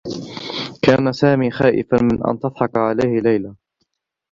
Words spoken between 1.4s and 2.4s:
خائفا من أن